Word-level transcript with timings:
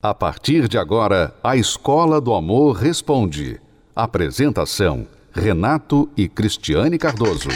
A 0.00 0.14
partir 0.14 0.68
de 0.68 0.78
agora, 0.78 1.34
a 1.42 1.56
Escola 1.56 2.20
do 2.20 2.32
Amor 2.32 2.76
Responde. 2.76 3.60
Apresentação: 3.96 5.08
Renato 5.32 6.08
e 6.16 6.28
Cristiane 6.28 6.96
Cardoso. 6.96 7.48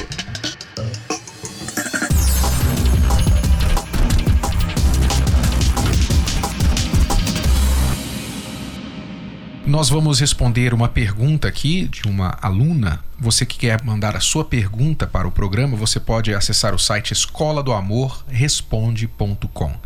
Nós 9.65 9.89
vamos 9.89 10.19
responder 10.19 10.75
uma 10.75 10.89
pergunta 10.89 11.47
aqui 11.47 11.87
de 11.87 12.09
uma 12.09 12.37
aluna. 12.43 13.05
Você 13.21 13.47
que 13.47 13.57
quer 13.57 13.85
mandar 13.85 14.17
a 14.17 14.21
sua 14.21 14.45
pergunta 14.45 15.07
para 15.07 15.29
o 15.29 15.31
programa, 15.31 15.77
você 15.77 16.01
pode 16.01 16.35
acessar 16.35 16.75
o 16.75 16.79
site 16.79 17.13
escola 17.13 17.63
do 17.63 17.73
amor 17.73 18.25
responde.com. 18.27 19.77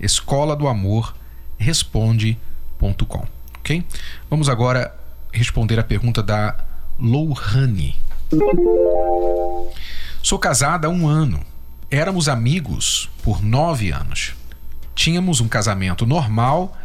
Escola 0.00 0.56
do 0.56 0.66
Amor 0.66 1.14
responde.com, 1.60 3.26
ok? 3.58 3.84
Vamos 4.30 4.48
agora 4.48 4.94
responder 5.30 5.78
a 5.78 5.84
pergunta 5.84 6.22
da 6.22 6.56
Louhane. 6.98 7.96
Sou 10.22 10.38
casada 10.38 10.88
há 10.88 10.90
um 10.90 11.06
ano. 11.06 11.44
Éramos 11.90 12.28
amigos 12.28 13.10
por 13.22 13.42
nove 13.42 13.90
anos. 13.90 14.34
Tínhamos 14.94 15.40
um 15.40 15.48
casamento 15.48 16.06
normal, 16.06 16.76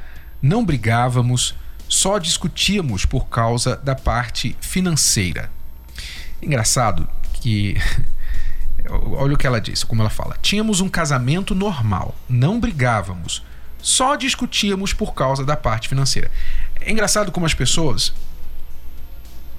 não 0.41 0.65
brigávamos, 0.65 1.55
só 1.87 2.17
discutíamos 2.17 3.05
por 3.05 3.27
causa 3.27 3.77
da 3.77 3.95
parte 3.95 4.55
financeira. 4.59 5.49
Engraçado 6.41 7.07
que. 7.33 7.75
Olha 9.17 9.33
o 9.33 9.37
que 9.37 9.47
ela 9.47 9.59
disse, 9.59 9.85
como 9.85 10.01
ela 10.01 10.11
fala. 10.11 10.37
Tínhamos 10.41 10.79
um 10.79 10.87
casamento 10.87 11.55
normal, 11.55 12.13
não 12.29 12.59
brigávamos, 12.59 13.41
só 13.85 14.15
discutíamos 14.15 14.93
por 14.93 15.13
causa 15.13 15.45
da 15.45 15.55
parte 15.55 15.87
financeira. 15.87 16.31
É 16.81 16.91
engraçado 16.91 17.31
como 17.31 17.45
as 17.45 17.53
pessoas 17.53 18.11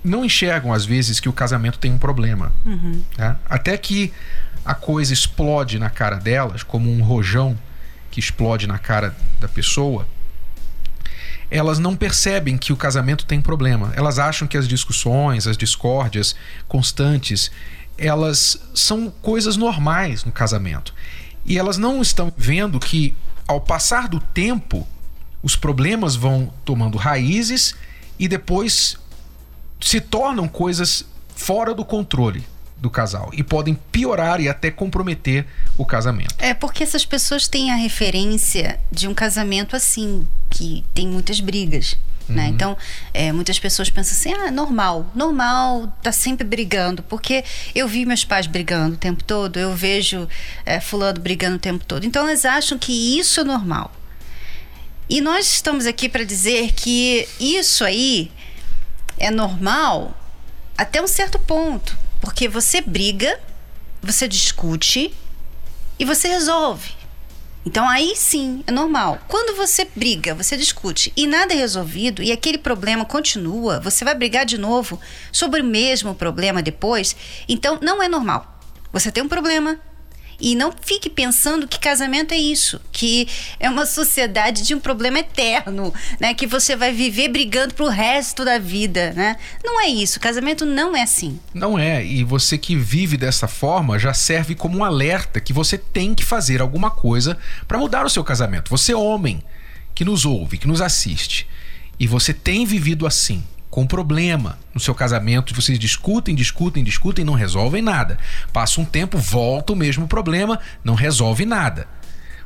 não 0.02 0.24
enxergam, 0.24 0.72
às 0.72 0.84
vezes, 0.84 1.20
que 1.20 1.28
o 1.28 1.32
casamento 1.32 1.78
tem 1.78 1.92
um 1.92 1.98
problema. 1.98 2.52
Uhum. 2.64 3.04
Tá? 3.16 3.38
Até 3.48 3.78
que 3.78 4.12
a 4.64 4.74
coisa 4.74 5.12
explode 5.12 5.78
na 5.78 5.88
cara 5.88 6.16
delas, 6.16 6.64
como 6.64 6.92
um 6.92 7.04
rojão 7.04 7.56
que 8.10 8.18
explode 8.18 8.66
na 8.66 8.78
cara 8.78 9.14
da 9.38 9.46
pessoa, 9.46 10.08
elas 11.48 11.78
não 11.78 11.94
percebem 11.94 12.58
que 12.58 12.72
o 12.72 12.76
casamento 12.76 13.24
tem 13.26 13.40
problema. 13.40 13.92
Elas 13.94 14.18
acham 14.18 14.48
que 14.48 14.56
as 14.56 14.66
discussões, 14.66 15.46
as 15.46 15.56
discórdias 15.56 16.34
constantes, 16.66 17.48
elas 17.96 18.60
são 18.74 19.08
coisas 19.22 19.56
normais 19.56 20.24
no 20.24 20.32
casamento. 20.32 20.92
E 21.44 21.56
elas 21.56 21.78
não 21.78 22.02
estão 22.02 22.32
vendo 22.36 22.80
que 22.80 23.14
ao 23.46 23.60
passar 23.60 24.08
do 24.08 24.20
tempo, 24.20 24.86
os 25.42 25.54
problemas 25.54 26.16
vão 26.16 26.52
tomando 26.64 26.98
raízes 26.98 27.74
e 28.18 28.26
depois 28.26 28.96
se 29.80 30.00
tornam 30.00 30.48
coisas 30.48 31.04
fora 31.34 31.74
do 31.74 31.84
controle 31.84 32.44
do 32.76 32.90
casal 32.90 33.30
e 33.32 33.42
podem 33.42 33.74
piorar 33.90 34.40
e 34.40 34.48
até 34.48 34.70
comprometer 34.70 35.46
o 35.78 35.84
casamento. 35.84 36.34
É 36.38 36.52
porque 36.52 36.82
essas 36.82 37.04
pessoas 37.04 37.48
têm 37.48 37.70
a 37.70 37.76
referência 37.76 38.78
de 38.90 39.08
um 39.08 39.14
casamento 39.14 39.74
assim, 39.74 40.26
que 40.50 40.84
tem 40.92 41.06
muitas 41.06 41.40
brigas. 41.40 41.96
Né? 42.28 42.46
Uhum. 42.46 42.48
Então, 42.48 42.76
é, 43.14 43.30
muitas 43.32 43.58
pessoas 43.58 43.88
pensam 43.88 44.12
assim: 44.12 44.32
ah, 44.32 44.50
normal, 44.50 45.10
normal, 45.14 45.92
tá 46.02 46.10
sempre 46.10 46.46
brigando, 46.46 47.02
porque 47.02 47.44
eu 47.74 47.86
vi 47.86 48.04
meus 48.04 48.24
pais 48.24 48.46
brigando 48.46 48.94
o 48.94 48.98
tempo 48.98 49.22
todo, 49.22 49.58
eu 49.58 49.74
vejo 49.74 50.28
é, 50.64 50.80
Fulano 50.80 51.20
brigando 51.20 51.56
o 51.56 51.60
tempo 51.60 51.84
todo. 51.84 52.04
Então, 52.04 52.26
elas 52.26 52.44
acham 52.44 52.78
que 52.78 53.18
isso 53.18 53.40
é 53.40 53.44
normal. 53.44 53.92
E 55.08 55.20
nós 55.20 55.46
estamos 55.46 55.86
aqui 55.86 56.08
para 56.08 56.24
dizer 56.24 56.72
que 56.72 57.28
isso 57.38 57.84
aí 57.84 58.30
é 59.18 59.30
normal 59.30 60.16
até 60.76 61.00
um 61.00 61.06
certo 61.06 61.38
ponto, 61.38 61.96
porque 62.20 62.48
você 62.48 62.80
briga, 62.80 63.38
você 64.02 64.26
discute 64.26 65.14
e 65.98 66.04
você 66.04 66.28
resolve. 66.28 66.90
Então 67.66 67.88
aí 67.88 68.14
sim, 68.14 68.62
é 68.64 68.70
normal. 68.70 69.18
Quando 69.26 69.56
você 69.56 69.88
briga, 69.96 70.36
você 70.36 70.56
discute 70.56 71.12
e 71.16 71.26
nada 71.26 71.52
é 71.52 71.56
resolvido 71.56 72.22
e 72.22 72.30
aquele 72.30 72.58
problema 72.58 73.04
continua, 73.04 73.80
você 73.80 74.04
vai 74.04 74.14
brigar 74.14 74.46
de 74.46 74.56
novo 74.56 75.00
sobre 75.32 75.62
o 75.62 75.64
mesmo 75.64 76.14
problema 76.14 76.62
depois, 76.62 77.16
então 77.48 77.76
não 77.82 78.00
é 78.00 78.06
normal. 78.06 78.56
Você 78.92 79.10
tem 79.10 79.20
um 79.20 79.28
problema, 79.28 79.80
e 80.40 80.54
não 80.54 80.72
fique 80.72 81.08
pensando 81.08 81.66
que 81.66 81.78
casamento 81.78 82.32
é 82.32 82.36
isso, 82.36 82.80
que 82.92 83.28
é 83.58 83.68
uma 83.68 83.86
sociedade 83.86 84.62
de 84.62 84.74
um 84.74 84.80
problema 84.80 85.18
eterno, 85.18 85.92
né? 86.20 86.34
Que 86.34 86.46
você 86.46 86.76
vai 86.76 86.92
viver 86.92 87.28
brigando 87.28 87.74
pro 87.74 87.88
resto 87.88 88.44
da 88.44 88.58
vida, 88.58 89.12
né? 89.14 89.36
Não 89.64 89.80
é 89.80 89.88
isso. 89.88 90.20
Casamento 90.20 90.64
não 90.64 90.94
é 90.94 91.02
assim. 91.02 91.40
Não 91.54 91.78
é. 91.78 92.04
E 92.04 92.22
você 92.24 92.58
que 92.58 92.76
vive 92.76 93.16
dessa 93.16 93.48
forma 93.48 93.98
já 93.98 94.12
serve 94.12 94.54
como 94.54 94.78
um 94.78 94.84
alerta 94.84 95.40
que 95.40 95.52
você 95.52 95.78
tem 95.78 96.14
que 96.14 96.24
fazer 96.24 96.60
alguma 96.60 96.90
coisa 96.90 97.38
para 97.66 97.78
mudar 97.78 98.04
o 98.04 98.10
seu 98.10 98.24
casamento. 98.24 98.70
Você 98.70 98.94
homem 98.94 99.42
que 99.94 100.04
nos 100.04 100.26
ouve, 100.26 100.58
que 100.58 100.68
nos 100.68 100.82
assiste, 100.82 101.46
e 101.98 102.06
você 102.06 102.34
tem 102.34 102.66
vivido 102.66 103.06
assim 103.06 103.42
com 103.76 103.86
problema 103.86 104.58
no 104.72 104.80
seu 104.80 104.94
casamento, 104.94 105.54
vocês 105.54 105.78
discutem, 105.78 106.34
discutem, 106.34 106.82
discutem, 106.82 107.22
não 107.22 107.34
resolvem 107.34 107.82
nada. 107.82 108.18
Passa 108.50 108.80
um 108.80 108.86
tempo, 108.86 109.18
volta 109.18 109.74
o 109.74 109.76
mesmo 109.76 110.08
problema, 110.08 110.58
não 110.82 110.94
resolve 110.94 111.44
nada. 111.44 111.86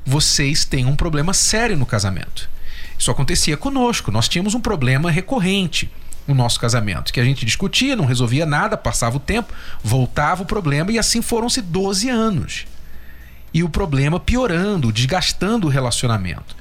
Vocês 0.05 0.65
têm 0.65 0.87
um 0.87 0.97
problema 0.97 1.33
sério 1.33 1.77
no 1.77 1.87
casamento. 1.87 2.51
Isso 2.99 3.13
acontecia 3.13 3.57
conosco, 3.57 4.11
nós 4.11 4.29
tínhamos 4.29 4.57
um 4.57 4.61
problema 4.61 5.09
recorrente 5.09 5.89
no 6.27 6.35
nosso 6.35 6.59
casamento, 6.59 7.13
que 7.13 7.21
a 7.21 7.25
gente 7.25 7.47
discutia, 7.47 7.95
não 7.95 8.07
resolvia 8.07 8.45
nada, 8.45 8.77
passava 8.77 9.17
o 9.17 9.21
tempo, 9.21 9.55
voltava 9.85 10.43
o 10.43 10.47
problema 10.47 10.91
e 10.91 10.99
assim 10.99 11.23
foram-se 11.23 11.63
12 11.63 12.09
anos. 12.09 12.67
E 13.55 13.63
o 13.63 13.69
problema 13.69 14.19
piorando, 14.19 14.91
desgastando 14.91 15.69
o 15.69 15.71
relacionamento. 15.71 16.57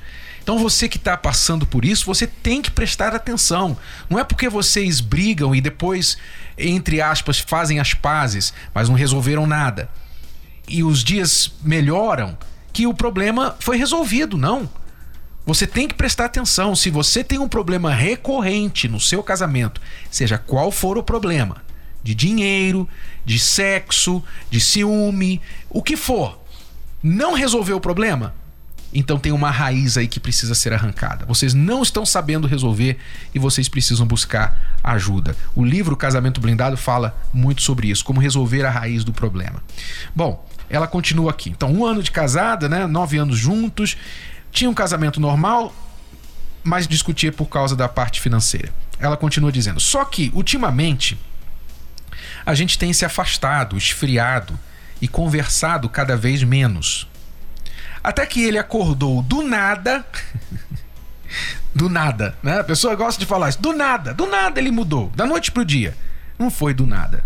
Então 0.49 0.57
você 0.57 0.89
que 0.89 0.97
está 0.97 1.15
passando 1.15 1.63
por 1.63 1.85
isso, 1.85 2.07
você 2.07 2.25
tem 2.25 2.59
que 2.59 2.71
prestar 2.71 3.13
atenção. 3.13 3.77
Não 4.09 4.17
é 4.17 4.23
porque 4.23 4.49
vocês 4.49 4.99
brigam 4.99 5.53
e 5.53 5.61
depois, 5.61 6.17
entre 6.57 6.99
aspas, 6.99 7.37
fazem 7.37 7.79
as 7.79 7.93
pazes, 7.93 8.51
mas 8.73 8.89
não 8.89 8.95
resolveram 8.95 9.45
nada. 9.45 9.87
E 10.67 10.83
os 10.83 11.03
dias 11.03 11.53
melhoram 11.61 12.35
que 12.73 12.87
o 12.87 12.95
problema 12.95 13.57
foi 13.59 13.77
resolvido, 13.77 14.39
não. 14.39 14.67
Você 15.45 15.67
tem 15.67 15.87
que 15.87 15.93
prestar 15.93 16.25
atenção. 16.25 16.75
Se 16.75 16.89
você 16.89 17.23
tem 17.23 17.37
um 17.37 17.47
problema 17.47 17.93
recorrente 17.93 18.87
no 18.87 18.99
seu 18.99 19.21
casamento, 19.21 19.79
seja 20.09 20.39
qual 20.39 20.71
for 20.71 20.97
o 20.97 21.03
problema, 21.03 21.57
de 22.01 22.15
dinheiro, 22.15 22.89
de 23.23 23.37
sexo, 23.37 24.23
de 24.49 24.59
ciúme, 24.59 25.43
o 25.69 25.83
que 25.83 25.95
for, 25.95 26.41
não 27.03 27.33
resolveu 27.35 27.77
o 27.77 27.81
problema, 27.81 28.33
então 28.93 29.19
tem 29.19 29.31
uma 29.31 29.51
raiz 29.51 29.97
aí 29.97 30.07
que 30.07 30.19
precisa 30.19 30.55
ser 30.55 30.73
arrancada. 30.73 31.25
Vocês 31.25 31.53
não 31.53 31.83
estão 31.83 32.05
sabendo 32.05 32.47
resolver 32.47 32.97
e 33.33 33.39
vocês 33.39 33.69
precisam 33.69 34.05
buscar 34.05 34.79
ajuda. 34.83 35.35
O 35.55 35.63
livro 35.63 35.95
Casamento 35.95 36.41
Blindado 36.41 36.75
fala 36.75 37.15
muito 37.31 37.61
sobre 37.61 37.89
isso, 37.89 38.03
como 38.03 38.19
resolver 38.19 38.65
a 38.65 38.69
raiz 38.69 39.03
do 39.03 39.13
problema. 39.13 39.61
Bom, 40.15 40.43
ela 40.69 40.87
continua 40.87 41.31
aqui. 41.31 41.49
Então, 41.49 41.71
um 41.71 41.85
ano 41.85 42.01
de 42.01 42.11
casada, 42.11 42.67
né? 42.67 42.87
Nove 42.87 43.17
anos 43.17 43.37
juntos. 43.37 43.95
Tinha 44.51 44.69
um 44.69 44.73
casamento 44.73 45.19
normal, 45.19 45.73
mas 46.63 46.87
discutia 46.87 47.31
por 47.31 47.45
causa 47.45 47.75
da 47.75 47.87
parte 47.87 48.19
financeira. 48.19 48.69
Ela 48.99 49.17
continua 49.17 49.51
dizendo: 49.51 49.79
só 49.79 50.03
que, 50.05 50.31
ultimamente, 50.33 51.17
a 52.45 52.55
gente 52.55 52.77
tem 52.77 52.91
se 52.93 53.05
afastado, 53.05 53.77
esfriado 53.77 54.57
e 55.01 55.07
conversado 55.07 55.87
cada 55.87 56.17
vez 56.17 56.43
menos. 56.43 57.07
Até 58.09 58.25
que 58.25 58.43
ele 58.43 58.57
acordou 58.57 59.21
do 59.21 59.43
nada. 59.43 60.03
do 61.75 61.87
nada, 61.87 62.35
né? 62.41 62.59
A 62.59 62.63
pessoa 62.63 62.95
gosta 62.95 63.19
de 63.19 63.25
falar 63.27 63.49
isso. 63.49 63.61
Do 63.61 63.71
nada, 63.71 64.15
do 64.15 64.25
nada 64.25 64.59
ele 64.59 64.71
mudou. 64.71 65.11
Da 65.15 65.27
noite 65.27 65.51
pro 65.51 65.63
dia. 65.63 65.95
Não 66.39 66.49
foi 66.49 66.73
do 66.73 66.87
nada. 66.87 67.23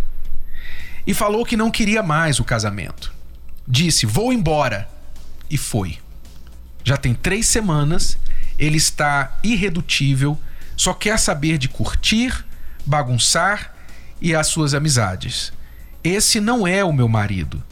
E 1.08 1.14
falou 1.14 1.46
que 1.46 1.56
não 1.56 1.72
queria 1.72 2.04
mais 2.04 2.38
o 2.38 2.44
casamento. 2.44 3.14
Disse: 3.66 4.06
Vou 4.06 4.34
embora. 4.34 4.90
E 5.50 5.58
foi. 5.58 6.00
Já 6.84 6.98
tem 6.98 7.14
três 7.14 7.48
semanas. 7.48 8.18
Ele 8.60 8.76
está 8.76 9.38
irredutível. 9.42 10.38
Só 10.76 10.94
quer 10.94 11.18
saber 11.18 11.58
de 11.58 11.70
curtir, 11.70 12.44
bagunçar 12.86 13.74
e 14.20 14.36
as 14.36 14.48
suas 14.48 14.74
amizades. 14.74 15.54
Esse 16.04 16.42
não 16.42 16.68
é 16.68 16.84
o 16.84 16.92
meu 16.92 17.08
marido. 17.08 17.64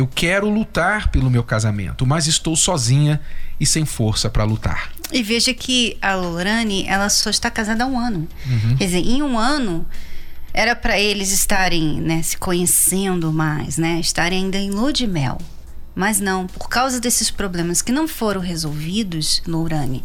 Eu 0.00 0.06
quero 0.06 0.48
lutar 0.48 1.10
pelo 1.10 1.28
meu 1.28 1.44
casamento, 1.44 2.06
mas 2.06 2.26
estou 2.26 2.56
sozinha 2.56 3.20
e 3.60 3.66
sem 3.66 3.84
força 3.84 4.30
para 4.30 4.44
lutar. 4.44 4.90
E 5.12 5.22
veja 5.22 5.52
que 5.52 5.98
a 6.00 6.14
Lorane, 6.14 6.86
ela 6.88 7.10
só 7.10 7.28
está 7.28 7.50
casada 7.50 7.84
há 7.84 7.86
um 7.86 7.98
ano. 7.98 8.26
Uhum. 8.46 8.76
Quer 8.78 8.84
dizer, 8.86 9.00
em 9.00 9.22
um 9.22 9.38
ano 9.38 9.86
era 10.54 10.74
para 10.74 10.98
eles 10.98 11.30
estarem 11.32 12.00
né, 12.00 12.22
se 12.22 12.38
conhecendo 12.38 13.30
mais, 13.30 13.76
né, 13.76 14.00
estarem 14.00 14.44
ainda 14.44 14.56
em 14.56 14.70
lua 14.70 14.90
de 14.90 15.06
mel. 15.06 15.36
Mas 15.94 16.18
não, 16.18 16.46
por 16.46 16.70
causa 16.70 16.98
desses 16.98 17.30
problemas 17.30 17.82
que 17.82 17.92
não 17.92 18.08
foram 18.08 18.40
resolvidos, 18.40 19.42
Lorane, 19.46 20.02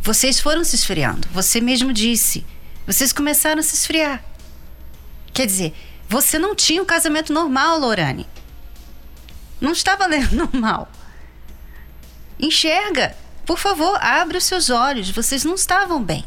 vocês 0.00 0.38
foram 0.38 0.62
se 0.62 0.76
esfriando. 0.76 1.26
Você 1.32 1.60
mesmo 1.60 1.92
disse. 1.92 2.46
Vocês 2.86 3.12
começaram 3.12 3.58
a 3.58 3.64
se 3.64 3.74
esfriar. 3.74 4.22
Quer 5.34 5.44
dizer, 5.46 5.74
você 6.08 6.38
não 6.38 6.54
tinha 6.54 6.80
um 6.80 6.86
casamento 6.86 7.32
normal, 7.32 7.80
Lorane. 7.80 8.24
Não 9.60 9.72
estava 9.72 10.06
normal. 10.32 10.90
Enxerga. 12.38 13.16
Por 13.44 13.58
favor, 13.58 13.96
abre 14.00 14.38
os 14.38 14.44
seus 14.44 14.70
olhos. 14.70 15.10
Vocês 15.10 15.44
não 15.44 15.54
estavam 15.54 16.02
bem. 16.02 16.24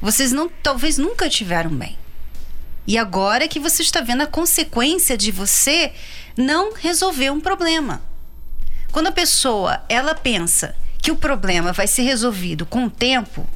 Vocês 0.00 0.32
não, 0.32 0.48
talvez 0.62 0.98
nunca 0.98 1.26
estiveram 1.26 1.70
bem. 1.70 1.98
E 2.86 2.96
agora 2.96 3.44
é 3.44 3.48
que 3.48 3.60
você 3.60 3.82
está 3.82 4.00
vendo 4.00 4.22
a 4.22 4.26
consequência 4.26 5.16
de 5.16 5.30
você 5.30 5.92
não 6.36 6.72
resolver 6.72 7.30
um 7.30 7.40
problema. 7.40 8.02
Quando 8.92 9.08
a 9.08 9.12
pessoa 9.12 9.82
ela 9.88 10.14
pensa 10.14 10.74
que 11.02 11.10
o 11.10 11.16
problema 11.16 11.72
vai 11.72 11.86
ser 11.86 12.02
resolvido 12.02 12.64
com 12.64 12.86
o 12.86 12.90
tempo, 12.90 13.46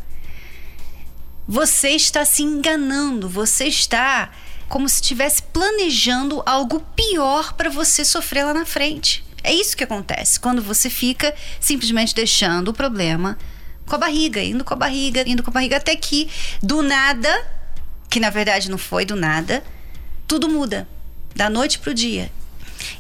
você 1.47 1.91
está 1.91 2.25
se 2.25 2.43
enganando, 2.43 3.29
você 3.29 3.67
está 3.67 4.31
como 4.71 4.89
se 4.89 5.03
estivesse 5.03 5.43
planejando 5.43 6.43
algo 6.47 6.81
pior 6.95 7.53
para 7.55 7.69
você 7.69 8.05
sofrer 8.05 8.45
lá 8.45 8.55
na 8.55 8.65
frente. 8.65 9.23
É 9.43 9.53
isso 9.53 9.77
que 9.77 9.83
acontece 9.83 10.39
quando 10.39 10.63
você 10.63 10.89
fica 10.89 11.35
simplesmente 11.59 12.15
deixando 12.15 12.69
o 12.69 12.73
problema 12.73 13.37
com 13.85 13.97
a 13.97 13.99
barriga, 13.99 14.41
indo 14.41 14.65
com 14.65 14.73
a 14.73 14.77
barriga, 14.77 15.29
indo 15.29 15.43
com 15.43 15.51
a 15.51 15.53
barriga, 15.53 15.77
até 15.77 15.97
que 15.97 16.31
do 16.63 16.83
nada, 16.83 17.29
que 18.09 18.21
na 18.21 18.31
verdade 18.31 18.71
não 18.71 18.79
foi 18.79 19.05
do 19.05 19.17
nada, 19.17 19.63
tudo 20.29 20.49
muda 20.49 20.89
da 21.35 21.51
noite 21.51 21.81
para 21.81 21.91
o 21.91 21.95
dia. 21.95 22.31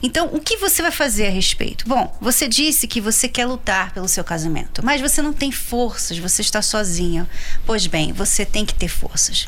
Então, 0.02 0.28
o 0.32 0.40
que 0.40 0.56
você 0.56 0.82
vai 0.82 0.90
fazer 0.90 1.28
a 1.28 1.30
respeito? 1.30 1.88
Bom, 1.88 2.14
você 2.20 2.48
disse 2.48 2.88
que 2.88 3.00
você 3.00 3.28
quer 3.28 3.46
lutar 3.46 3.94
pelo 3.94 4.08
seu 4.08 4.24
casamento, 4.24 4.84
mas 4.84 5.00
você 5.00 5.22
não 5.22 5.32
tem 5.32 5.52
forças, 5.52 6.18
você 6.18 6.42
está 6.42 6.60
sozinha. 6.60 7.28
Pois 7.64 7.86
bem, 7.86 8.12
você 8.12 8.44
tem 8.44 8.66
que 8.66 8.74
ter 8.74 8.88
forças. 8.88 9.46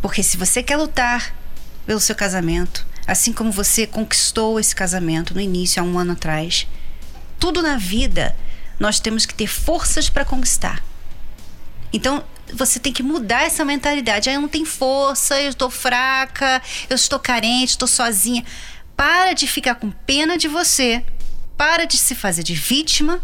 Porque 0.00 0.22
se 0.22 0.36
você 0.36 0.62
quer 0.62 0.76
lutar 0.76 1.34
pelo 1.86 2.00
seu 2.00 2.14
casamento, 2.14 2.86
assim 3.06 3.32
como 3.32 3.50
você 3.50 3.86
conquistou 3.86 4.58
esse 4.58 4.74
casamento 4.74 5.34
no 5.34 5.40
início, 5.40 5.82
há 5.82 5.84
um 5.84 5.98
ano 5.98 6.12
atrás, 6.12 6.66
tudo 7.38 7.62
na 7.62 7.76
vida 7.76 8.36
nós 8.78 8.98
temos 8.98 9.26
que 9.26 9.34
ter 9.34 9.46
forças 9.46 10.08
para 10.08 10.24
conquistar. 10.24 10.82
Então, 11.92 12.24
você 12.52 12.78
tem 12.78 12.92
que 12.92 13.02
mudar 13.02 13.42
essa 13.42 13.64
mentalidade. 13.64 14.30
Ah, 14.30 14.34
eu 14.34 14.40
não 14.40 14.48
tenho 14.48 14.66
força, 14.66 15.40
eu 15.40 15.50
estou 15.50 15.70
fraca, 15.70 16.62
eu 16.88 16.96
estou 16.96 17.18
carente, 17.18 17.72
estou 17.72 17.88
sozinha. 17.88 18.44
Para 18.96 19.32
de 19.34 19.46
ficar 19.46 19.74
com 19.74 19.90
pena 19.90 20.38
de 20.38 20.48
você. 20.48 21.04
Para 21.56 21.84
de 21.84 21.98
se 21.98 22.14
fazer 22.14 22.42
de 22.42 22.54
vítima 22.54 23.20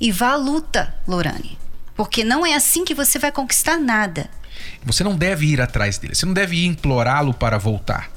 e 0.00 0.10
vá 0.10 0.32
à 0.32 0.36
luta, 0.36 0.94
Lorane. 1.06 1.58
Porque 1.94 2.24
não 2.24 2.44
é 2.44 2.54
assim 2.54 2.84
que 2.84 2.94
você 2.94 3.18
vai 3.18 3.32
conquistar 3.32 3.78
nada. 3.78 4.30
Você 4.84 5.02
não 5.02 5.16
deve 5.16 5.46
ir 5.46 5.60
atrás 5.60 5.98
dele, 5.98 6.14
você 6.14 6.26
não 6.26 6.34
deve 6.34 6.64
implorá-lo 6.64 7.34
para 7.34 7.58
voltar. 7.58 8.10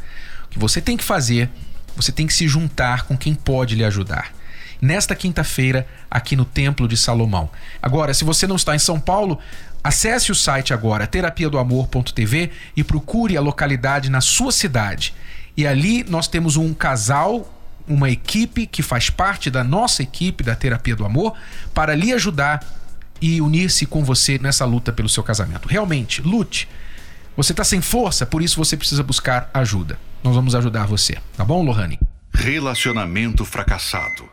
O 0.46 0.50
que 0.50 0.60
você 0.60 0.82
tem 0.82 0.98
que 0.98 1.04
fazer, 1.04 1.50
você 1.96 2.12
tem 2.12 2.28
que 2.28 2.34
se 2.34 2.48
juntar 2.48 3.04
com 3.04 3.18
quem 3.18 3.34
pode 3.34 3.76
lhe 3.76 3.84
ajudar 3.84 4.34
nesta 4.82 5.16
quinta-feira 5.16 5.86
aqui 6.10 6.36
no 6.36 6.46
Templo 6.46 6.88
de 6.88 6.96
Salomão. 6.96 7.50
Agora, 7.82 8.14
se 8.14 8.24
você 8.24 8.48
não 8.48 8.56
está 8.56 8.76
em 8.76 8.80
São 8.80 9.00
Paulo, 9.00 9.40
acesse 9.84 10.32
o 10.32 10.36
site 10.36 10.74
agora 10.74 11.08
terapiadoamor.tv 11.08 12.52
e 12.76 12.84
procure 12.84 13.38
a 13.38 13.42
localidade 13.42 14.10
na 14.10 14.22
sua 14.22 14.52
cidade. 14.52 15.14
E 15.56 15.68
ali 15.68 16.04
nós 16.08 16.28
temos 16.28 16.56
um 16.56 16.74
casal, 16.74 17.54
uma 17.88 18.10
equipe 18.10 18.66
que 18.66 18.82
faz 18.82 19.10
parte 19.10 19.50
da 19.50 19.64
nossa 19.64 20.02
equipe 20.02 20.44
da 20.44 20.56
Terapia 20.56 20.96
do 20.96 21.06
Amor 21.06 21.36
para 21.74 21.96
lhe 21.96 22.14
ajudar 22.14 22.60
e 23.22 23.42
unir-se 23.42 23.86
com 23.86 24.04
você 24.04 24.38
nessa 24.40 24.66
luta 24.66 24.92
pelo 24.92 25.10
seu 25.10 25.24
casamento. 25.24 25.68
Realmente, 25.68 26.22
lute. 26.22 26.68
Você 27.36 27.54
está 27.54 27.64
sem 27.64 27.82
força, 27.82 28.26
por 28.26 28.42
isso 28.42 28.58
você 28.58 28.76
precisa 28.76 29.04
buscar 29.04 29.50
ajuda. 29.54 30.00
Nós 30.24 30.36
vamos 30.36 30.56
ajudar 30.56 30.86
você, 30.86 31.18
tá 31.38 31.46
bom, 31.46 31.64
Lohane? 31.64 32.00
Relacionamento 32.34 33.46
fracassado 33.46 34.30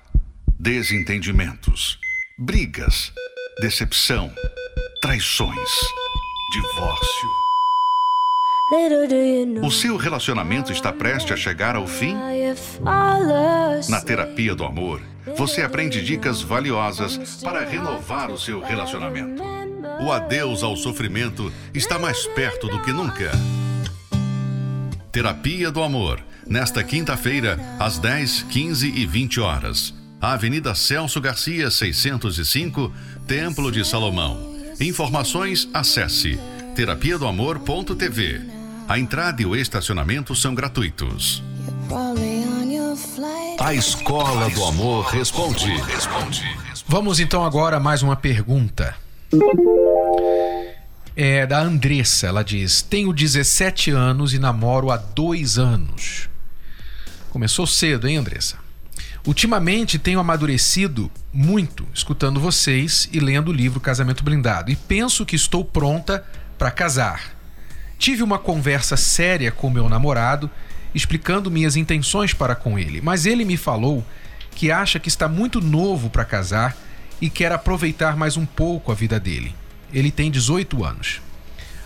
desentendimentos, 0.58 1.98
brigas, 2.38 3.12
decepção, 3.60 4.32
traições, 5.00 5.70
divórcio. 6.52 7.28
O 9.62 9.70
seu 9.70 9.96
relacionamento 9.96 10.72
está 10.72 10.92
prestes 10.92 11.32
a 11.32 11.36
chegar 11.36 11.76
ao 11.76 11.86
fim? 11.86 12.16
Na 13.88 14.00
terapia 14.00 14.54
do 14.54 14.64
amor, 14.64 15.00
você 15.36 15.62
aprende 15.62 16.02
dicas 16.02 16.42
valiosas 16.42 17.40
para 17.42 17.64
renovar 17.64 18.30
o 18.30 18.38
seu 18.38 18.60
relacionamento. 18.60 19.42
O 20.00 20.12
adeus 20.12 20.62
ao 20.62 20.76
sofrimento 20.76 21.52
está 21.74 21.98
mais 21.98 22.26
perto 22.28 22.68
do 22.68 22.82
que 22.82 22.92
nunca. 22.92 23.30
Terapia 25.10 25.70
do 25.70 25.82
Amor, 25.82 26.20
nesta 26.46 26.84
quinta-feira, 26.84 27.58
às 27.78 27.98
10, 27.98 28.42
15 28.44 28.88
e 28.88 29.06
20 29.06 29.40
horas. 29.40 29.94
Avenida 30.20 30.74
Celso 30.74 31.20
Garcia, 31.20 31.70
605, 31.70 32.92
Templo 33.26 33.72
de 33.72 33.84
Salomão. 33.84 34.54
Informações, 34.78 35.68
acesse 35.72 36.38
terapia 36.76 37.18
do. 37.18 38.42
A 38.86 38.98
entrada 38.98 39.40
e 39.40 39.46
o 39.46 39.56
estacionamento 39.56 40.36
são 40.36 40.54
gratuitos. 40.54 41.42
A 43.60 43.74
Escola 43.74 44.48
do 44.48 44.64
Amor 44.64 45.04
responde. 45.06 45.66
Vamos 46.86 47.20
então 47.20 47.44
agora 47.44 47.76
a 47.76 47.80
mais 47.80 48.02
uma 48.02 48.16
pergunta. 48.16 48.96
É 51.14 51.46
da 51.46 51.60
Andressa. 51.60 52.28
Ela 52.28 52.42
diz: 52.42 52.80
Tenho 52.80 53.12
17 53.12 53.90
anos 53.90 54.32
e 54.32 54.38
namoro 54.38 54.90
há 54.90 54.96
dois 54.96 55.58
anos. 55.58 56.30
Começou 57.28 57.66
cedo, 57.66 58.08
hein, 58.08 58.16
Andressa? 58.16 58.56
Ultimamente 59.26 59.98
tenho 59.98 60.20
amadurecido 60.20 61.10
muito 61.32 61.86
escutando 61.92 62.40
vocês 62.40 63.10
e 63.12 63.20
lendo 63.20 63.48
o 63.48 63.54
livro 63.54 63.78
Casamento 63.78 64.24
Blindado 64.24 64.70
e 64.70 64.76
penso 64.76 65.26
que 65.26 65.36
estou 65.36 65.62
pronta 65.62 66.24
para 66.56 66.70
casar. 66.70 67.36
Tive 67.98 68.22
uma 68.22 68.38
conversa 68.38 68.96
séria 68.96 69.50
com 69.50 69.68
meu 69.68 69.88
namorado 69.88 70.50
explicando 70.96 71.50
minhas 71.50 71.76
intenções 71.76 72.32
para 72.32 72.54
com 72.54 72.78
ele, 72.78 73.02
mas 73.02 73.26
ele 73.26 73.44
me 73.44 73.58
falou 73.58 74.02
que 74.52 74.72
acha 74.72 74.98
que 74.98 75.08
está 75.08 75.28
muito 75.28 75.60
novo 75.60 76.08
para 76.08 76.24
casar 76.24 76.74
e 77.20 77.28
quer 77.28 77.52
aproveitar 77.52 78.16
mais 78.16 78.38
um 78.38 78.46
pouco 78.46 78.90
a 78.90 78.94
vida 78.94 79.20
dele. 79.20 79.54
Ele 79.92 80.10
tem 80.10 80.30
18 80.30 80.82
anos. 80.82 81.20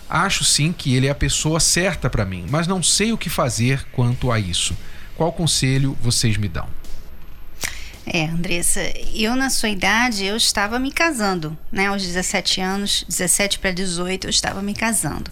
Acho 0.09 0.45
sim 0.45 0.73
que 0.73 0.95
ele 0.95 1.09
é 1.09 1.11
a 1.11 1.15
pessoa 1.15 1.59
certa 1.59 2.09
para 2.09 2.25
mim, 2.25 2.47
mas 2.49 2.69
não 2.69 2.83
sei 2.85 3.13
o 3.13 3.19
que 3.19 3.29
fazer 3.29 3.85
quanto 3.91 4.31
a 4.31 4.39
isso. 4.39 4.77
Qual 5.17 5.33
conselho 5.33 5.99
vocês 6.01 6.37
me 6.37 6.49
dão? 6.49 6.69
É, 8.07 8.27
Andressa, 8.27 8.81
eu 9.13 9.35
na 9.35 9.51
sua 9.51 9.69
idade 9.69 10.25
eu 10.25 10.37
estava 10.37 10.79
me 10.79 10.93
casando, 10.93 11.59
né? 11.71 11.87
Aos 11.87 12.03
17 12.03 12.61
anos, 12.61 13.05
17 13.09 13.59
para 13.59 13.73
18, 13.73 14.27
eu 14.27 14.31
estava 14.31 14.63
me 14.63 14.75
casando. 14.75 15.31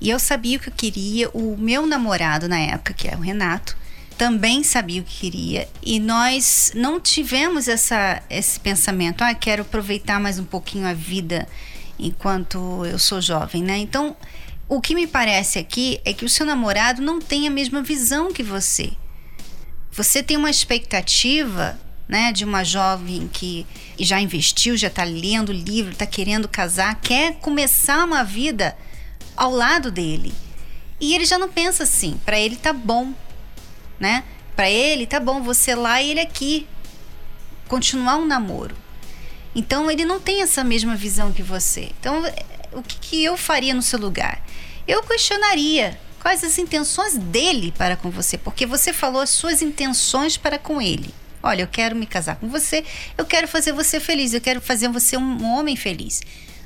E 0.00 0.10
eu 0.10 0.18
sabia 0.18 0.58
o 0.58 0.60
que 0.60 0.68
eu 0.68 0.74
queria, 0.76 1.28
o 1.30 1.56
meu 1.56 1.86
namorado 1.86 2.48
na 2.48 2.58
época, 2.58 2.94
que 2.94 3.08
é 3.08 3.16
o 3.16 3.20
Renato, 3.20 3.76
também 4.18 4.64
sabia 4.64 5.00
o 5.00 5.04
que 5.04 5.20
queria 5.20 5.68
e 5.80 6.00
nós 6.00 6.72
não 6.74 7.00
tivemos 7.00 7.68
essa, 7.68 8.20
esse 8.28 8.58
pensamento, 8.58 9.22
ah, 9.22 9.32
quero 9.32 9.62
aproveitar 9.62 10.18
mais 10.18 10.40
um 10.40 10.44
pouquinho 10.44 10.88
a 10.88 10.92
vida 10.92 11.46
enquanto 11.96 12.84
eu 12.84 12.98
sou 12.98 13.20
jovem, 13.20 13.62
né? 13.62 13.78
Então, 13.78 14.16
o 14.68 14.80
que 14.80 14.94
me 14.94 15.06
parece 15.06 15.58
aqui 15.58 16.00
é 16.04 16.12
que 16.12 16.24
o 16.24 16.28
seu 16.28 16.44
namorado 16.44 17.00
não 17.00 17.20
tem 17.20 17.46
a 17.46 17.50
mesma 17.50 17.80
visão 17.80 18.32
que 18.32 18.42
você. 18.42 18.92
Você 19.92 20.22
tem 20.22 20.36
uma 20.36 20.50
expectativa 20.50 21.78
né, 22.08 22.32
de 22.32 22.44
uma 22.44 22.64
jovem 22.64 23.28
que 23.32 23.66
já 23.98 24.20
investiu, 24.20 24.76
já 24.76 24.88
está 24.88 25.04
lendo 25.04 25.52
livro, 25.52 25.92
está 25.92 26.06
querendo 26.06 26.48
casar, 26.48 27.00
quer 27.00 27.34
começar 27.34 28.04
uma 28.04 28.24
vida 28.24 28.76
ao 29.38 29.52
lado 29.52 29.90
dele. 29.90 30.34
E 31.00 31.14
ele 31.14 31.24
já 31.24 31.38
não 31.38 31.48
pensa 31.48 31.84
assim, 31.84 32.20
para 32.26 32.38
ele 32.38 32.56
tá 32.56 32.72
bom, 32.72 33.14
né? 34.00 34.24
Para 34.56 34.68
ele 34.68 35.06
tá 35.06 35.20
bom 35.20 35.40
você 35.40 35.76
lá 35.76 36.02
e 36.02 36.10
ele 36.10 36.20
aqui. 36.20 36.66
Continuar 37.68 38.16
um 38.16 38.26
namoro. 38.26 38.76
Então 39.54 39.88
ele 39.88 40.04
não 40.04 40.18
tem 40.18 40.42
essa 40.42 40.64
mesma 40.64 40.96
visão 40.96 41.32
que 41.32 41.42
você. 41.42 41.92
Então 42.00 42.24
o 42.72 42.82
que, 42.82 42.98
que 42.98 43.24
eu 43.24 43.36
faria 43.36 43.72
no 43.72 43.82
seu 43.82 43.98
lugar? 43.98 44.44
Eu 44.86 45.02
questionaria 45.04 45.98
quais 46.20 46.42
as 46.42 46.58
intenções 46.58 47.16
dele 47.16 47.72
para 47.78 47.96
com 47.96 48.10
você, 48.10 48.36
porque 48.36 48.66
você 48.66 48.92
falou 48.92 49.22
as 49.22 49.30
suas 49.30 49.62
intenções 49.62 50.36
para 50.36 50.58
com 50.58 50.82
ele. 50.82 51.14
Olha, 51.40 51.62
eu 51.62 51.68
quero 51.68 51.94
me 51.94 52.06
casar 52.06 52.36
com 52.36 52.48
você, 52.48 52.84
eu 53.16 53.24
quero 53.24 53.46
fazer 53.46 53.72
você 53.72 54.00
feliz, 54.00 54.34
eu 54.34 54.40
quero 54.40 54.60
fazer 54.60 54.88
você 54.88 55.16
um 55.16 55.44
homem 55.44 55.76
feliz. 55.76 56.20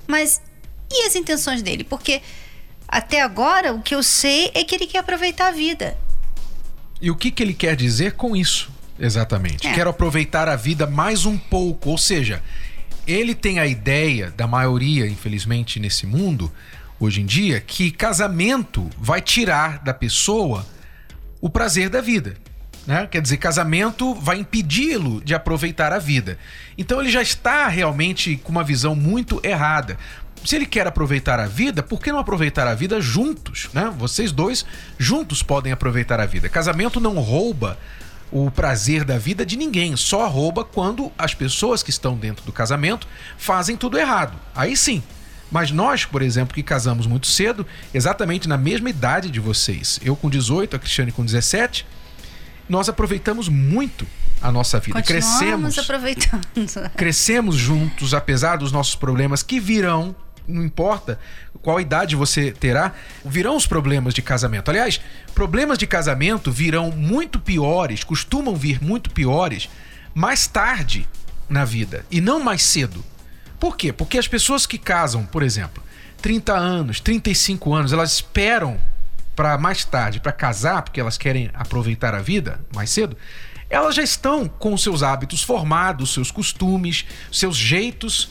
Mas 0.07 0.41
e 0.91 1.07
as 1.07 1.15
intenções 1.15 1.63
dele? 1.63 1.85
Porque 1.85 2.23
até 2.93 3.23
agora 3.23 3.73
o 3.73 3.81
que 3.81 3.95
eu 3.95 4.03
sei 4.03 4.51
é 4.53 4.63
que 4.63 4.75
ele 4.75 4.87
quer 4.87 4.99
aproveitar 4.99 5.49
a 5.49 5.51
vida. 5.51 5.97
E 7.01 7.11
o 7.11 7.17
que, 7.17 7.31
que 7.31 7.43
ele 7.43 7.55
quer 7.55 7.75
dizer 7.75 8.13
com 8.13 8.37
isso? 8.37 8.71
Exatamente. 8.99 9.67
É. 9.67 9.73
Quero 9.73 9.89
aproveitar 9.89 10.47
a 10.47 10.57
vida 10.57 10.87
mais 10.87 11.25
um 11.25 11.39
pouco, 11.39 11.89
ou 11.89 11.97
seja, 11.97 12.43
ele 13.07 13.35
tem 13.35 13.59
a 13.59 13.67
ideia 13.67 14.31
da 14.37 14.47
maioria, 14.47 15.07
infelizmente, 15.07 15.81
nesse 15.81 16.07
mundo, 16.07 16.53
hoje 17.01 17.23
em 17.23 17.27
dia, 17.27 17.61
que 17.61 17.91
casamento 17.91 18.91
vai 18.99 19.23
tirar 19.23 19.79
da 19.79 19.95
pessoa 19.95 20.67
o 21.41 21.49
prazer 21.49 21.89
da 21.89 22.03
vida. 22.03 22.37
Né? 22.87 23.07
Quer 23.11 23.23
dizer, 23.23 23.37
casamento 23.37 24.15
vai 24.15 24.39
impedi-lo 24.39 25.21
de 25.25 25.35
aproveitar 25.35 25.93
a 25.93 25.99
vida. 25.99 26.39
Então 26.77 27.01
ele 27.01 27.11
já 27.11 27.23
está 27.23 27.69
realmente 27.69 28.37
com 28.37 28.51
uma 28.51 28.65
visão 28.65 28.95
muito 28.95 29.41
errada. 29.45 29.97
Se 30.45 30.57
ele 30.57 30.67
quer 30.67 30.87
aproveitar 30.87 31.39
a 31.39 31.47
vida, 31.47 31.83
por 31.83 32.01
que 32.01 32.11
não 32.11 32.19
aproveitar 32.19 32.67
a 32.67 32.75
vida 32.75 33.01
juntos? 33.01 33.69
Né? 33.73 33.93
Vocês 33.97 34.33
dois 34.33 34.67
juntos 34.99 35.43
podem 35.43 35.73
aproveitar 35.73 36.19
a 36.19 36.27
vida. 36.27 36.49
Casamento 36.49 36.99
não 36.99 37.15
rouba 37.15 37.79
o 38.33 38.51
prazer 38.51 39.05
da 39.05 39.19
vida 39.19 39.45
de 39.45 39.57
ninguém, 39.57 39.95
só 39.95 40.27
rouba 40.27 40.65
quando 40.65 41.13
as 41.19 41.35
pessoas 41.35 41.83
que 41.83 41.91
estão 41.91 42.17
dentro 42.17 42.45
do 42.47 42.53
casamento 42.53 43.07
fazem 43.37 43.77
tudo 43.77 43.99
errado. 43.99 44.37
Aí 44.55 44.77
sim. 44.77 45.03
Mas 45.51 45.71
nós, 45.71 46.07
por 46.07 46.23
exemplo, 46.23 46.55
que 46.55 46.63
casamos 46.63 47.07
muito 47.07 47.27
cedo, 47.27 47.67
exatamente 47.93 48.49
na 48.49 48.57
mesma 48.57 48.89
idade 48.89 49.31
de 49.31 49.39
vocês, 49.39 50.01
eu 50.03 50.17
com 50.17 50.31
18, 50.31 50.75
a 50.75 50.79
Cristiane 50.79 51.13
com 51.13 51.23
17, 51.23 51.85
nós 52.73 52.89
aproveitamos 52.89 53.51
muito 53.51 54.07
a 54.41 54.51
nossa 54.51 54.81
vida. 54.81 55.03
Crescemos 55.03 55.79
aproveitando. 55.79 56.41
Crescemos 56.97 57.57
juntos, 57.57 58.15
apesar 58.15 58.57
dos 58.57 58.73
nossos 58.73 58.95
problemas 58.95 59.43
que 59.43 59.61
virão, 59.61 60.17
não 60.49 60.65
importa 60.65 61.19
qual 61.61 61.79
idade 61.79 62.17
você 62.17 62.51
terá, 62.51 62.95
virão 63.23 63.57
os 63.57 63.67
problemas 63.67 64.15
de 64.15 64.23
casamento. 64.23 64.71
Aliás, 64.71 64.99
problemas 65.35 65.77
de 65.77 65.87
casamento 65.87 66.51
virão 66.51 66.91
muito 66.91 67.39
piores, 67.39 68.05
costumam 68.05 68.57
vir 68.57 68.83
muito 68.83 69.11
piores 69.11 69.69
mais 70.15 70.47
tarde 70.47 71.07
na 71.51 71.67
vida 71.67 72.07
e 72.11 72.23
não 72.23 72.41
mais 72.41 72.63
cedo. 72.63 73.05
Por 73.61 73.77
quê? 73.77 73.93
Porque 73.93 74.17
as 74.17 74.27
pessoas 74.27 74.65
que 74.65 74.79
casam, 74.79 75.27
por 75.27 75.43
exemplo, 75.43 75.85
30 76.23 76.55
anos, 76.55 77.01
35 77.01 77.75
anos, 77.75 77.93
elas 77.93 78.15
esperam 78.15 78.81
para 79.35 79.57
mais 79.59 79.85
tarde, 79.85 80.21
para 80.21 80.33
casar, 80.33 80.83
porque 80.83 81.01
elas 81.01 81.17
querem 81.17 81.51
aproveitar 81.55 82.15
a 82.15 82.21
vida 82.21 82.61
mais 82.75 82.91
cedo, 82.91 83.17
elas 83.69 83.95
já 83.95 84.03
estão 84.03 84.47
com 84.47 84.77
seus 84.77 85.03
hábitos 85.03 85.43
formados, 85.43 86.13
seus 86.13 86.31
costumes, 86.31 87.07
seus 87.31 87.57
jeitos 87.57 88.31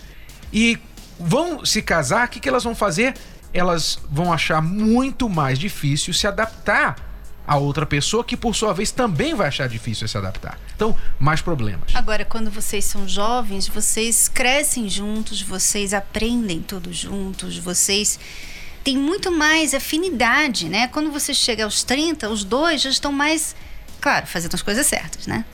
e 0.53 0.79
vão 1.19 1.65
se 1.65 1.81
casar, 1.81 2.27
o 2.27 2.29
que, 2.29 2.39
que 2.39 2.47
elas 2.47 2.63
vão 2.63 2.75
fazer? 2.75 3.15
Elas 3.53 3.99
vão 4.09 4.31
achar 4.31 4.61
muito 4.61 5.27
mais 5.27 5.57
difícil 5.57 6.13
se 6.13 6.27
adaptar 6.27 7.11
a 7.45 7.57
outra 7.57 7.85
pessoa 7.85 8.23
que 8.23 8.37
por 8.37 8.55
sua 8.55 8.73
vez 8.73 8.91
também 8.91 9.33
vai 9.33 9.47
achar 9.47 9.67
difícil 9.67 10.07
se 10.07 10.17
adaptar. 10.17 10.59
Então, 10.75 10.95
mais 11.19 11.41
problemas. 11.41 11.93
Agora, 11.95 12.23
quando 12.23 12.49
vocês 12.49 12.85
são 12.85 13.07
jovens, 13.07 13.67
vocês 13.67 14.27
crescem 14.27 14.87
juntos, 14.87 15.41
vocês 15.41 15.93
aprendem 15.93 16.61
tudo 16.61 16.93
juntos, 16.93 17.57
vocês 17.57 18.19
têm 18.83 18.97
muito 18.97 19.31
mais 19.31 19.73
afinidade, 19.73 20.69
né? 20.69 20.87
Quando 20.87 21.11
você 21.11 21.33
chega 21.33 21.63
aos 21.63 21.83
30, 21.83 22.29
os 22.29 22.43
dois 22.43 22.81
já 22.81 22.89
estão 22.89 23.11
mais, 23.11 23.55
claro, 23.99 24.25
fazendo 24.27 24.55
as 24.55 24.61
coisas 24.61 24.85
certas, 24.85 25.27
né? 25.27 25.45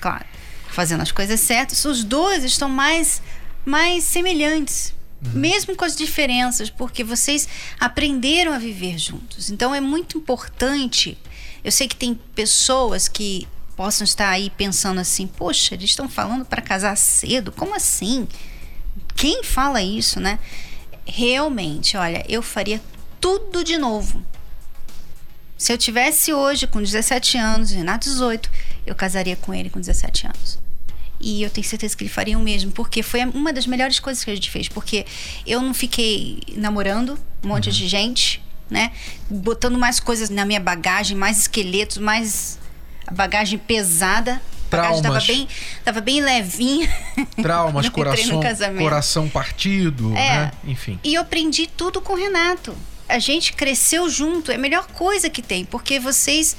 Claro, 0.00 0.24
fazendo 0.68 1.02
as 1.02 1.12
coisas 1.12 1.40
certas, 1.40 1.84
os 1.84 2.04
dois 2.04 2.44
estão 2.44 2.68
mais 2.68 3.22
mais 3.64 4.04
semelhantes, 4.04 4.92
mesmo 5.32 5.74
com 5.74 5.84
as 5.84 5.96
diferenças, 5.96 6.68
porque 6.68 7.02
vocês 7.02 7.48
aprenderam 7.80 8.52
a 8.52 8.58
viver 8.58 8.98
juntos. 8.98 9.50
Então 9.50 9.74
é 9.74 9.80
muito 9.80 10.18
importante. 10.18 11.16
Eu 11.62 11.72
sei 11.72 11.88
que 11.88 11.96
tem 11.96 12.14
pessoas 12.34 13.08
que 13.08 13.48
possam 13.74 14.04
estar 14.04 14.28
aí 14.28 14.50
pensando 14.50 15.00
assim: 15.00 15.26
poxa, 15.26 15.74
eles 15.74 15.90
estão 15.90 16.08
falando 16.08 16.44
para 16.44 16.60
casar 16.60 16.96
cedo? 16.96 17.50
Como 17.50 17.74
assim? 17.74 18.28
Quem 19.16 19.42
fala 19.42 19.82
isso, 19.82 20.20
né? 20.20 20.38
Realmente, 21.06 21.96
olha, 21.96 22.24
eu 22.28 22.42
faria 22.42 22.80
tudo 23.20 23.62
de 23.62 23.76
novo. 23.78 24.24
Se 25.56 25.72
eu 25.72 25.78
tivesse 25.78 26.32
hoje 26.32 26.66
com 26.66 26.82
17 26.82 27.38
anos 27.38 27.70
e 27.70 27.76
Renato 27.76 28.08
18, 28.08 28.50
eu 28.86 28.94
casaria 28.94 29.36
com 29.36 29.54
ele 29.54 29.70
com 29.70 29.80
17 29.80 30.26
anos. 30.26 30.58
E 31.20 31.42
eu 31.42 31.48
tenho 31.48 31.66
certeza 31.66 31.96
que 31.96 32.04
ele 32.04 32.10
faria 32.10 32.36
o 32.36 32.42
mesmo, 32.42 32.70
porque 32.72 33.02
foi 33.02 33.24
uma 33.24 33.52
das 33.52 33.66
melhores 33.66 33.98
coisas 33.98 34.22
que 34.24 34.30
a 34.30 34.34
gente 34.34 34.50
fez. 34.50 34.68
Porque 34.68 35.06
eu 35.46 35.62
não 35.62 35.72
fiquei 35.72 36.40
namorando 36.54 37.18
um 37.42 37.48
monte 37.48 37.68
uhum. 37.68 37.72
de 37.72 37.88
gente, 37.88 38.42
né? 38.68 38.92
Botando 39.30 39.78
mais 39.78 40.00
coisas 40.00 40.28
na 40.28 40.44
minha 40.44 40.60
bagagem, 40.60 41.16
mais 41.16 41.38
esqueletos, 41.38 41.98
mais 41.98 42.58
bagagem 43.10 43.58
pesada. 43.58 44.42
Traumas. 44.76 45.02
Tava 45.02 45.20
bem, 45.20 45.48
tava 45.84 46.00
bem 46.00 46.20
levinha. 46.20 46.88
Traumas, 47.40 47.88
coração, 47.90 48.40
coração 48.78 49.28
partido, 49.28 50.10
é. 50.12 50.14
né? 50.14 50.52
Enfim. 50.64 50.98
E 51.02 51.14
eu 51.14 51.22
aprendi 51.22 51.66
tudo 51.66 52.00
com 52.00 52.12
o 52.12 52.16
Renato. 52.16 52.74
A 53.08 53.18
gente 53.18 53.52
cresceu 53.52 54.08
junto, 54.08 54.50
é 54.50 54.54
a 54.54 54.58
melhor 54.58 54.86
coisa 54.88 55.28
que 55.28 55.42
tem, 55.42 55.64
porque 55.64 55.98
vocês 55.98 56.56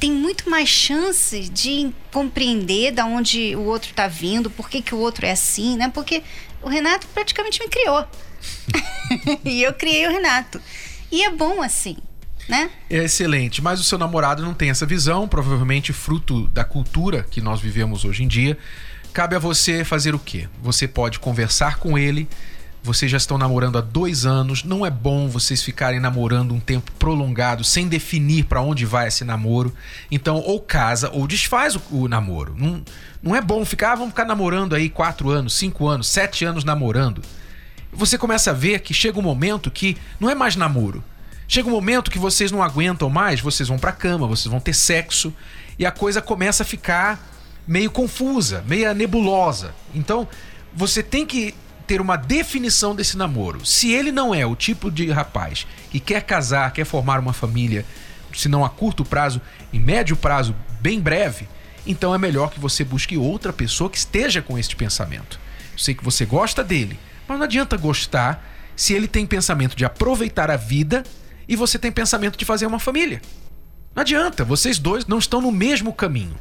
tem 0.00 0.10
muito 0.10 0.50
mais 0.50 0.68
chance 0.68 1.48
de 1.48 1.92
compreender 2.10 2.92
da 2.92 3.04
onde 3.04 3.54
o 3.54 3.62
outro 3.62 3.90
está 3.90 4.08
vindo, 4.08 4.50
por 4.50 4.68
que, 4.68 4.82
que 4.82 4.94
o 4.94 4.98
outro 4.98 5.24
é 5.24 5.30
assim, 5.30 5.76
né? 5.76 5.90
Porque 5.94 6.24
o 6.60 6.68
Renato 6.68 7.06
praticamente 7.08 7.60
me 7.60 7.68
criou. 7.68 8.04
e 9.44 9.62
eu 9.62 9.72
criei 9.74 10.06
o 10.06 10.10
Renato. 10.10 10.60
E 11.10 11.22
é 11.22 11.30
bom 11.30 11.62
assim. 11.62 11.96
Né? 12.48 12.70
É 12.90 13.04
excelente, 13.04 13.62
mas 13.62 13.80
o 13.80 13.84
seu 13.84 13.96
namorado 13.96 14.42
não 14.42 14.52
tem 14.52 14.70
essa 14.70 14.84
visão, 14.84 15.28
provavelmente 15.28 15.92
fruto 15.92 16.48
da 16.48 16.64
cultura 16.64 17.24
que 17.30 17.40
nós 17.40 17.60
vivemos 17.60 18.04
hoje 18.04 18.24
em 18.24 18.28
dia. 18.28 18.58
Cabe 19.12 19.36
a 19.36 19.38
você 19.38 19.84
fazer 19.84 20.14
o 20.14 20.18
quê? 20.18 20.48
Você 20.62 20.88
pode 20.88 21.18
conversar 21.18 21.78
com 21.78 21.98
ele, 21.98 22.28
vocês 22.82 23.10
já 23.10 23.16
estão 23.16 23.38
namorando 23.38 23.78
há 23.78 23.80
dois 23.80 24.26
anos, 24.26 24.64
não 24.64 24.84
é 24.84 24.90
bom 24.90 25.28
vocês 25.28 25.62
ficarem 25.62 26.00
namorando 26.00 26.52
um 26.52 26.58
tempo 26.58 26.90
prolongado 26.98 27.62
sem 27.62 27.86
definir 27.86 28.46
para 28.46 28.60
onde 28.60 28.84
vai 28.84 29.06
esse 29.06 29.24
namoro. 29.24 29.72
Então, 30.10 30.38
ou 30.38 30.60
casa 30.60 31.10
ou 31.10 31.26
desfaz 31.28 31.76
o, 31.76 31.82
o, 31.92 32.08
namoro. 32.08 32.54
Não, 32.56 32.82
não 33.22 33.36
é 33.36 33.40
bom 33.40 33.64
ficar, 33.64 33.92
ah, 33.92 33.96
vamos 33.96 34.10
ficar 34.10 34.24
namorando 34.24 34.74
aí 34.74 34.88
quatro 34.88 35.30
anos, 35.30 35.54
cinco 35.54 35.86
anos, 35.86 36.08
sete 36.08 36.44
anos 36.44 36.64
namorando. 36.64 37.22
Você 37.92 38.18
começa 38.18 38.50
a 38.50 38.54
ver 38.54 38.80
que 38.80 38.92
chega 38.92 39.18
um 39.18 39.22
momento 39.22 39.70
que 39.70 39.96
não 40.18 40.28
é 40.28 40.34
mais 40.34 40.56
namoro. 40.56 41.04
Chega 41.52 41.68
um 41.68 41.72
momento 41.72 42.10
que 42.10 42.18
vocês 42.18 42.50
não 42.50 42.62
aguentam 42.62 43.10
mais, 43.10 43.42
vocês 43.42 43.68
vão 43.68 43.78
pra 43.78 43.92
cama, 43.92 44.26
vocês 44.26 44.50
vão 44.50 44.58
ter 44.58 44.72
sexo 44.72 45.34
e 45.78 45.84
a 45.84 45.90
coisa 45.90 46.22
começa 46.22 46.62
a 46.62 46.64
ficar 46.64 47.22
meio 47.68 47.90
confusa, 47.90 48.64
meio 48.66 48.94
nebulosa. 48.94 49.74
Então, 49.94 50.26
você 50.74 51.02
tem 51.02 51.26
que 51.26 51.54
ter 51.86 52.00
uma 52.00 52.16
definição 52.16 52.96
desse 52.96 53.18
namoro. 53.18 53.66
Se 53.66 53.92
ele 53.92 54.10
não 54.10 54.34
é 54.34 54.46
o 54.46 54.56
tipo 54.56 54.90
de 54.90 55.10
rapaz 55.10 55.66
que 55.90 56.00
quer 56.00 56.22
casar, 56.22 56.72
quer 56.72 56.86
formar 56.86 57.20
uma 57.20 57.34
família, 57.34 57.84
se 58.32 58.48
não 58.48 58.64
a 58.64 58.70
curto 58.70 59.04
prazo, 59.04 59.38
em 59.74 59.78
médio 59.78 60.16
prazo, 60.16 60.56
bem 60.80 60.98
breve, 60.98 61.46
então 61.86 62.14
é 62.14 62.18
melhor 62.18 62.50
que 62.50 62.58
você 62.58 62.82
busque 62.82 63.18
outra 63.18 63.52
pessoa 63.52 63.90
que 63.90 63.98
esteja 63.98 64.40
com 64.40 64.58
este 64.58 64.74
pensamento. 64.74 65.38
Eu 65.74 65.78
sei 65.78 65.94
que 65.94 66.02
você 66.02 66.24
gosta 66.24 66.64
dele, 66.64 66.98
mas 67.28 67.36
não 67.36 67.44
adianta 67.44 67.76
gostar 67.76 68.42
se 68.74 68.94
ele 68.94 69.06
tem 69.06 69.26
pensamento 69.26 69.76
de 69.76 69.84
aproveitar 69.84 70.50
a 70.50 70.56
vida 70.56 71.04
e 71.52 71.56
você 71.56 71.78
tem 71.78 71.92
pensamento 71.92 72.38
de 72.38 72.44
fazer 72.44 72.66
uma 72.66 72.78
família. 72.78 73.20
Não 73.94 74.00
adianta, 74.00 74.44
vocês 74.44 74.78
dois 74.78 75.04
não 75.06 75.18
estão 75.18 75.40
no 75.40 75.52
mesmo 75.52 75.92
caminho 75.92 76.36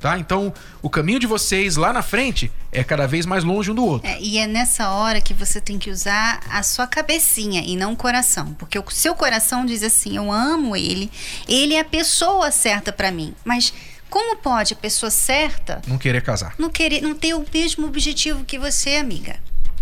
tá? 0.00 0.18
Então, 0.18 0.52
o 0.80 0.88
caminho 0.88 1.18
de 1.18 1.26
vocês 1.26 1.76
lá 1.76 1.92
na 1.92 2.02
frente 2.02 2.50
é 2.70 2.84
cada 2.84 3.06
vez 3.06 3.26
mais 3.26 3.44
longe 3.44 3.70
um 3.70 3.74
do 3.74 3.84
outro. 3.84 4.08
É, 4.08 4.20
e 4.20 4.38
é 4.38 4.46
nessa 4.46 4.90
hora 4.90 5.20
que 5.20 5.34
você 5.34 5.60
tem 5.60 5.78
que 5.78 5.90
usar 5.90 6.40
a 6.50 6.62
sua 6.62 6.86
cabecinha 6.86 7.62
e 7.66 7.76
não 7.76 7.92
o 7.92 7.96
coração, 7.96 8.54
porque 8.54 8.78
o 8.78 8.84
seu 8.90 9.14
coração 9.14 9.66
diz 9.66 9.82
assim: 9.82 10.16
eu 10.16 10.30
amo 10.30 10.76
ele, 10.76 11.10
ele 11.48 11.74
é 11.74 11.80
a 11.80 11.84
pessoa 11.84 12.50
certa 12.50 12.92
para 12.92 13.10
mim, 13.10 13.34
mas 13.44 13.72
como 14.08 14.36
pode 14.36 14.72
a 14.72 14.76
pessoa 14.76 15.10
certa 15.10 15.82
não 15.86 15.98
querer 15.98 16.22
casar? 16.22 16.54
Não 16.58 16.70
querer, 16.70 17.02
não 17.02 17.14
ter 17.14 17.34
o 17.34 17.44
mesmo 17.52 17.86
objetivo 17.86 18.44
que 18.44 18.58
você, 18.58 18.96
amiga. 18.96 19.36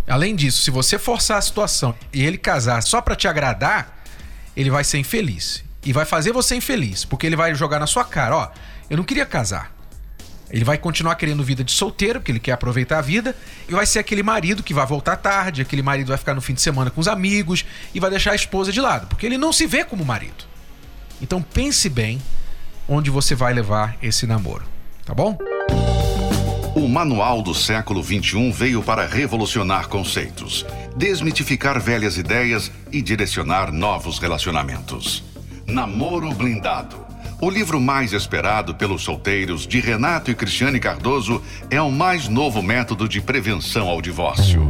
Além 0.07 0.37
disso, 0.37 0.63
se 0.63 0.71
você 0.71 0.99
forçar 0.99 1.39
a 1.39 1.43
situação 1.43 1.95
e 2.13 2.25
ele 2.25 2.39
casar 2.39 2.81
só 2.83 3.01
para 3.01 3.17
te 3.17 3.27
agradar, 3.27 3.96
ele 4.57 4.71
vai 4.71 4.83
ser 4.83 4.99
infeliz 4.99 5.65
e 5.85 5.93
vai 5.93 6.05
fazer 6.05 6.33
você 6.33 6.57
infeliz, 6.57 7.05
porque 7.05 7.27
ele 7.27 7.37
vai 7.37 7.55
jogar 7.55 7.79
na 7.79 7.87
sua 7.87 8.05
cara, 8.05 8.37
ó, 8.37 8.51
eu 8.91 8.97
não 8.97 9.05
queria 9.05 9.27
casar. 9.27 9.75
Ele 10.51 10.65
vai 10.65 10.79
continuar 10.79 11.17
querendo 11.17 11.43
vida 11.43 11.65
de 11.65 11.73
solteiro, 11.73 12.21
porque 12.21 12.31
ele 12.31 12.41
quer 12.41 12.53
aproveitar 12.53 12.99
a 12.99 13.03
vida, 13.03 13.37
e 13.69 13.73
vai 13.73 13.85
ser 13.85 13.99
aquele 13.99 14.23
marido 14.23 14.63
que 14.63 14.73
vai 14.73 14.87
voltar 14.87 15.17
tarde, 15.17 15.63
aquele 15.63 15.83
marido 15.83 16.09
vai 16.09 16.17
ficar 16.17 16.35
no 16.35 16.41
fim 16.41 16.55
de 16.55 16.61
semana 16.61 16.91
com 16.91 17.01
os 17.01 17.09
amigos 17.09 17.65
e 17.93 18.01
vai 18.01 18.11
deixar 18.11 18.33
a 18.33 18.37
esposa 18.37 18.73
de 18.73 18.81
lado, 18.81 19.07
porque 19.09 19.27
ele 19.27 19.39
não 19.39 19.53
se 19.53 19.67
vê 19.67 19.85
como 19.85 20.05
marido. 20.05 20.45
Então 21.21 21.43
pense 21.43 21.89
bem 21.89 22.23
onde 22.89 23.11
você 23.11 23.35
vai 23.35 23.53
levar 23.53 23.97
esse 24.01 24.27
namoro, 24.27 24.65
tá 25.05 25.15
bom? 25.15 25.37
O 26.77 26.87
Manual 26.87 27.41
do 27.41 27.55
Século 27.55 28.05
XXI 28.05 28.51
veio 28.53 28.83
para 28.83 29.07
revolucionar 29.07 29.89
conceitos, 29.89 30.67
desmitificar 30.95 31.81
velhas 31.81 32.19
ideias 32.19 32.71
e 32.93 33.01
direcionar 33.01 33.73
novos 33.73 34.19
relacionamentos. 34.19 35.25
Namoro 35.67 36.35
blindado 36.35 36.99
O 37.41 37.49
livro 37.49 37.81
mais 37.81 38.13
esperado 38.13 38.75
pelos 38.75 39.03
solteiros 39.03 39.67
de 39.67 39.81
Renato 39.81 40.31
e 40.31 40.35
Cristiane 40.35 40.79
Cardoso 40.79 41.43
é 41.71 41.81
o 41.81 41.91
mais 41.91 42.29
novo 42.29 42.63
método 42.63 43.09
de 43.09 43.23
prevenção 43.23 43.89
ao 43.89 44.03
divórcio. 44.03 44.61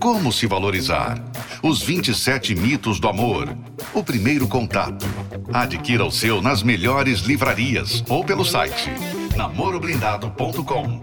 Como 0.00 0.32
se 0.32 0.48
valorizar? 0.48 1.22
Os 1.62 1.80
27 1.80 2.56
mitos 2.56 2.98
do 2.98 3.06
amor. 3.06 3.56
O 3.94 4.02
primeiro 4.02 4.48
contato. 4.48 5.06
Adquira 5.52 6.04
o 6.04 6.10
seu 6.10 6.42
nas 6.42 6.64
melhores 6.64 7.20
livrarias 7.20 8.02
ou 8.08 8.24
pelo 8.24 8.44
site 8.44 8.90
namoroblindado.com. 9.36 11.00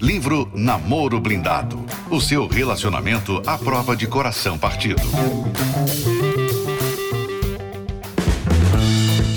Livro 0.00 0.50
Namoro 0.54 1.20
Blindado. 1.20 1.84
O 2.10 2.20
seu 2.20 2.46
relacionamento 2.46 3.42
à 3.46 3.58
prova 3.58 3.94
de 3.94 4.06
coração 4.06 4.56
partido. 4.58 5.02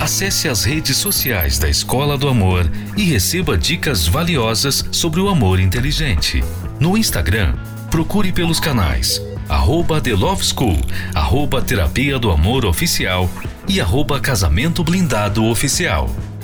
Acesse 0.00 0.48
as 0.48 0.64
redes 0.64 0.96
sociais 0.96 1.58
da 1.58 1.68
Escola 1.68 2.16
do 2.16 2.28
Amor 2.28 2.70
e 2.96 3.04
receba 3.04 3.56
dicas 3.56 4.06
valiosas 4.06 4.84
sobre 4.90 5.20
o 5.20 5.28
amor 5.28 5.60
inteligente. 5.60 6.42
No 6.78 6.96
Instagram, 6.96 7.54
procure 7.90 8.32
pelos 8.32 8.60
canais 8.60 9.20
arroba 9.48 10.00
The 10.00 10.14
Love 10.14 10.42
School, 10.44 10.78
arroba 11.14 11.60
Terapia 11.60 12.18
do 12.18 12.30
Amor 12.30 12.64
Oficial 12.64 13.28
e 13.68 13.80
arroba 13.80 14.20
Casamento 14.20 14.82
Blindado 14.82 15.44
Oficial. 15.44 16.08